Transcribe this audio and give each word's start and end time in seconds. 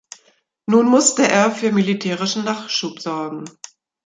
Nun 0.65 0.87
musste 0.89 1.27
er 1.27 1.51
für 1.51 1.71
militärischen 1.71 2.43
Nachschub 2.43 2.99
sorgen. 2.99 3.45